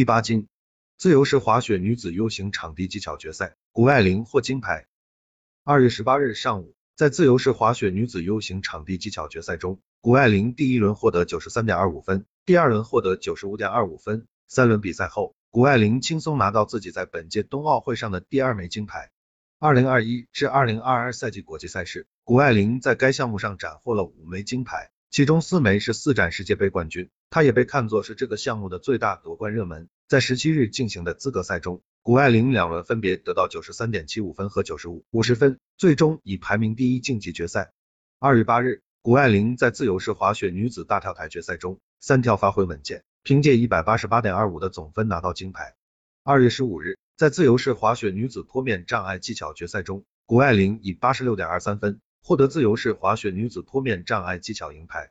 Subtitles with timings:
[0.00, 0.48] 第八金。
[0.96, 4.86] 自由式滑雪女子 U 型场地技巧决赛，谷爱凌获金牌。
[5.62, 14.26] 二月十八日上午，在自由式滑雪女子 U 型场地技巧决赛中，谷爱凌第一轮获得九十三点二五分，第二轮获得九十五点二五分。
[14.48, 19.10] 三轮比赛后，谷爱凌轻松拿到自己在本届冬奥会上的第二枚金牌。
[19.58, 29.88] 二零二一至二零二二赛季国际赛事，谷爱凌在该项目上斩获了五枚金牌，其中四枚是四站世界杯冠军，她也被看作是这个项目的最大夺冠热门。
[30.06, 37.72] 在十七日进行的资格赛中，谷爱凌两轮分别得到九十三点七五分和九十五五十分，最终以排名第一晋级决赛。
[38.20, 45.74] 二月八日，谷爱凌在自由式滑雪女子大跳台决赛中，三跳发挥稳健，凭借一百八十八点二五的总分拿到金牌。
[46.22, 55.08] 二月十五日，在自由式滑雪女子坡面障碍技巧决赛中，谷爱凌以八十六点二三分获得自由式滑雪女子坡面障碍技巧银牌，